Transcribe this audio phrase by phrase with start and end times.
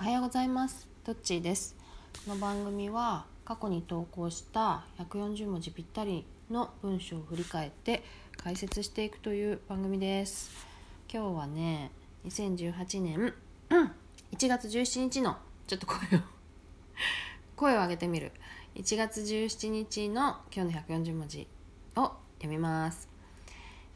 [0.00, 0.88] おはようございます。
[1.04, 1.76] トッチーです。
[2.24, 8.02] この番組は過去に投稿した140文字ぴったりの文章を振り返って
[8.42, 10.52] 解説していくという番組です。
[11.12, 11.90] 今日はね
[12.26, 13.34] 2018年
[14.32, 15.36] 1月17日の
[15.66, 16.00] ちょっと声を
[17.54, 18.32] 声を上げてみる。
[18.76, 21.46] 1月17日の今日の140文字
[21.96, 23.06] を読みます。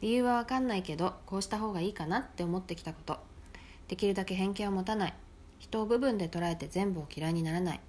[0.01, 3.17] 理由は分かんないけどこうした方がいいかなって思ってきたこと。
[3.87, 5.13] できるだけ偏見を持たない。
[5.65, 7.79] 人を部分で捉えて全部を嫌いにならない。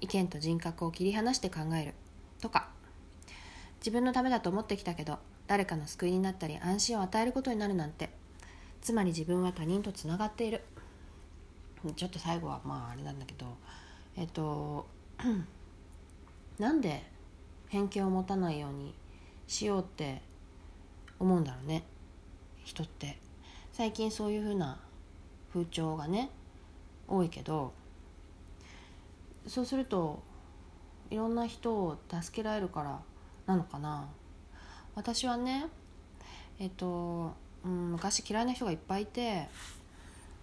[0.00, 1.94] 意見と人格を切り離して考える。
[2.40, 2.70] とか。
[3.80, 8.08] 自分のためだと思ってきたけど誰かの救いになったり安心を与えることになるなんて。
[8.80, 10.62] つまり自分は他人とつながっている。
[11.96, 13.44] ちょっと最後はまああれなんだけど。
[14.16, 14.86] えっと
[16.58, 17.02] なんで
[17.68, 18.94] 偏見を持たないように
[19.46, 20.22] しようって
[21.18, 21.84] 思うんだろうね。
[22.64, 23.18] 人って。
[23.74, 24.80] 最近そういう風な
[25.52, 26.30] 風潮がね
[27.08, 27.72] 多いけど
[29.46, 30.22] そうすると
[31.10, 33.00] いろんな人を助けられるから
[33.46, 34.08] なのかな。
[34.94, 35.66] 私はね
[36.58, 39.48] えっと、うん、昔嫌いな人がいっぱいいて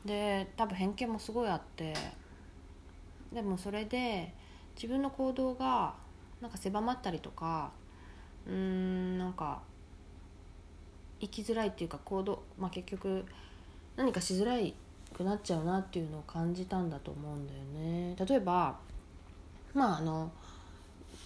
[0.06, 1.94] で多分偏見もすごいあって
[3.34, 4.34] でもそれで
[4.76, 5.96] 自分の行動が
[6.42, 7.72] なんか狭まったりとか
[8.48, 9.62] うんなんか
[11.20, 13.26] 生きづらいっていうか行動、まあ、結局
[13.98, 14.74] 何かしづらい
[15.16, 18.16] くなっちゃうなっていうのを感じたんだと思うんだよね。
[18.28, 18.76] 例えば
[19.74, 20.32] まああの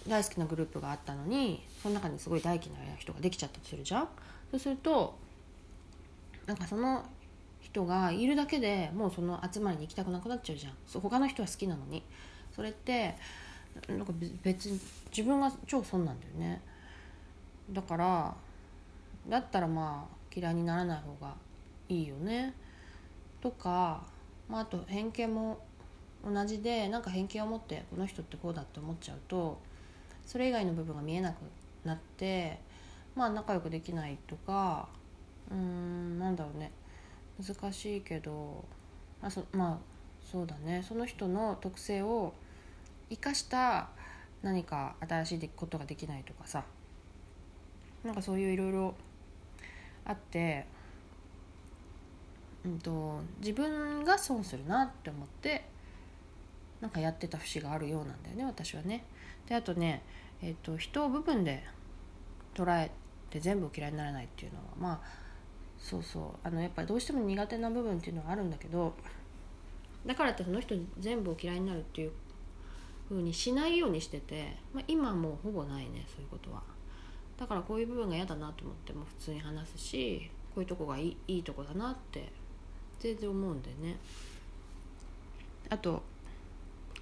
[0.06, 4.08] 大好きなグループがあったのにその中にすごい大嫌いな人ができちゃったとするじゃん？
[4.50, 5.14] そうすると
[6.46, 7.04] なんかその
[7.60, 10.72] 人がいるだけでもうその集まりに行きたくなくなっちゃうじゃん。
[10.86, 12.02] そう他の人は好きなのに。
[12.54, 13.16] それって
[13.88, 14.80] なんか別に
[15.10, 16.62] 自分が超損なんだよね。
[17.70, 18.34] だから
[19.28, 21.34] だったらまあ嫌いにならない方が
[21.88, 22.54] いいよね。
[23.40, 24.02] とか、
[24.48, 25.58] まあ、あと偏見も
[26.24, 29.58] 同じでなんか偏見を持ってこの人ってこうだって思っちゃうと
[30.26, 31.36] それ以外の部分が見えなく
[31.84, 32.58] なって
[33.16, 34.88] まあ仲良くできないとか
[35.50, 36.72] うーんなんだろうね。
[37.42, 38.64] 難しいけど
[39.22, 39.78] あそまあ
[40.30, 40.84] そうだね。
[40.86, 42.34] その人の特性を
[43.08, 43.88] 生かした
[44.42, 46.64] 何か新しいことができないとかさ。
[48.04, 48.94] なんかそういういろいろ
[50.06, 50.66] あって
[52.64, 55.64] うんと、自分が損するなって思って
[56.80, 59.04] なんかやってた節があるようなんだよね私はね。
[59.46, 60.02] であとね、
[60.42, 61.64] えーと、人を部分で
[62.54, 62.90] 捉え
[63.30, 65.00] て全部嫌いにならないっていうのはまあ
[65.78, 68.94] そうそうあのやっぱりどうしても苦手な部分っていうのはあるんだけど
[70.04, 72.12] だからってその人全部を嫌いになるっていう
[73.08, 76.62] 風にしないようにしてて、まあ、今はもうほぼないねそういうことは。
[77.38, 82.30] だからこういう部分が嫌だなと思っても普通に話すしこういうとこがいいいいとこだなって
[83.00, 83.96] 全然思うんでね。
[85.70, 86.02] あと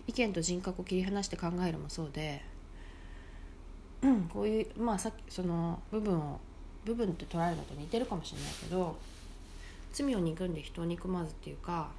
[0.07, 2.43] 意見と人格を切り離して考えるもそうで、
[4.03, 6.41] うん、こういうまあさっきその部分を
[6.85, 8.97] 部分って捉えるのと似てるかもしれないけど
[9.93, 11.91] 罪を憎んで人を憎まずっていうか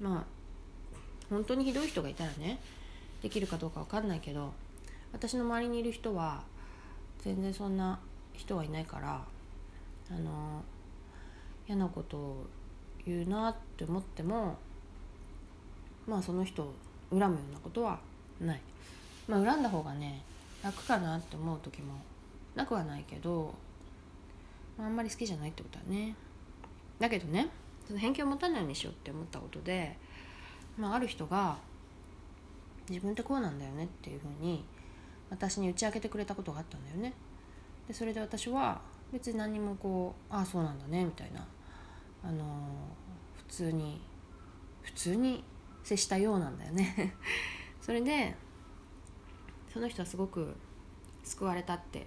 [0.00, 0.24] まあ
[1.30, 2.58] 本当にひどい人がいたらね
[3.22, 4.52] できるかどうか分かんないけど
[5.12, 6.42] 私の周りにいる人は
[7.22, 7.98] 全然そんな
[8.32, 9.22] 人はいないから
[10.10, 10.62] あの
[11.68, 12.46] 嫌なことを
[13.04, 14.56] 言うなって思っても
[16.06, 16.74] まあその人を
[17.10, 17.98] 恨むようなことは
[18.40, 18.60] ない。
[19.28, 20.22] まあ恨んだ方がね
[20.62, 21.94] 楽かなって思う時も
[22.54, 23.54] なくはないけど、
[24.78, 26.14] まあ、あんまり好きじゃないってことはね。
[26.98, 27.48] だけどね
[27.86, 29.96] その偏見を持たないようにしようって思ったことで、
[30.78, 31.58] まあ、ある人が
[32.88, 34.64] 自分ってこうなんだよねっていうふうに
[35.30, 37.12] 私に打ち明けてくれたことがあったんだよね。
[37.86, 38.80] でそれで私は
[39.12, 41.46] 別に何もこうああそうなんだねみたいな。
[42.22, 42.46] あのー、
[43.36, 44.00] 普通に
[44.82, 45.44] 普通に
[45.84, 47.14] 接したようなんだよね。
[47.80, 48.34] それで
[49.72, 50.56] その人はすごく
[51.22, 52.06] 救われたって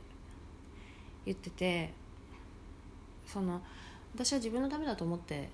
[1.26, 1.94] 言ってて
[3.26, 3.62] その
[4.14, 5.50] 私は自分のためだと思って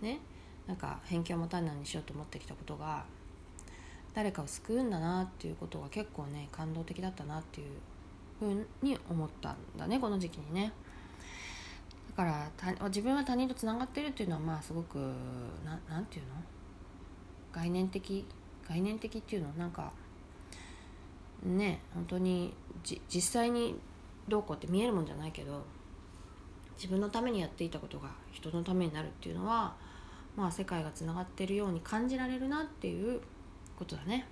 [0.00, 0.18] ね
[0.66, 3.04] なんか偏見を持たないようにしようと思ってきたことが
[4.14, 7.68] 誰かを救うんだなっていうことが結構ね感動的だったなっていう
[8.38, 10.72] ふうに思ったんだねこの時期にね
[12.10, 14.98] だから自分は他人とつながってるっていうのはまあすごく
[15.64, 16.30] ななんていうの？
[17.52, 18.24] 概念的
[18.68, 19.52] 概念的っていうの？
[19.56, 19.92] なんか
[21.44, 23.76] ね本当にじ実際に
[24.26, 25.64] どうこうって見えるもんじゃないけど
[26.76, 29.74] 自分のためにやっていたことが人のためになるっていうのは
[30.36, 33.20] まあ世界がつながってるように感じられるなっていう
[33.76, 34.26] ことだね。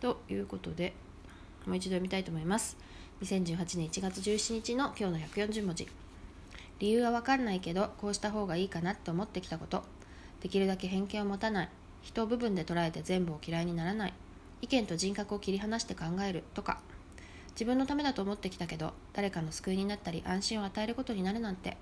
[0.00, 0.94] ということで
[1.66, 2.76] もう一度読みたいと思います。
[3.22, 5.88] 2018年1月17日の今日の140文字。
[6.78, 9.84] 理由はわかんないけどこうした方がいいかなって思ってきたこと。
[10.42, 11.68] できるだけ偏見を持たない。
[12.02, 14.14] 人を部分で捉えて全部を嫌いにならない。
[14.60, 16.44] 意見と人格を切り離して考える。
[16.52, 16.80] とか。
[17.52, 21.78] 自分のためだと思ってきたけど誰かの救いになったり安心を与えることになるなんて。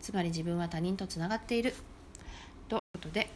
[0.00, 1.74] つまり自分は他人とつながっている。
[2.68, 3.28] ということで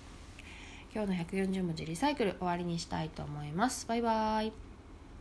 [0.94, 3.88] 今日の140文字リサイクル終わりにしたいと思います。
[3.88, 4.69] バイバーイ。